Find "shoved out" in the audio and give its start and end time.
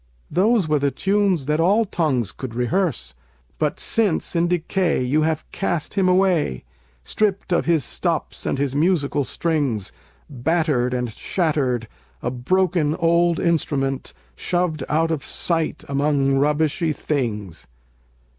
14.35-15.11